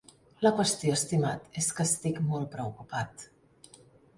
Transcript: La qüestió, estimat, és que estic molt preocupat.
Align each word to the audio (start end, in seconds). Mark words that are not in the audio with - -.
La 0.45 0.51
qüestió, 0.59 0.95
estimat, 0.99 1.45
és 1.63 1.69
que 1.81 1.87
estic 1.91 2.19
molt 2.33 2.51
preocupat. 2.57 3.29